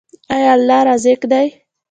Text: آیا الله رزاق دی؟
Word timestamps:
آیا 0.35 0.51
الله 0.57 0.79
رزاق 0.87 1.21
دی؟ 1.31 1.47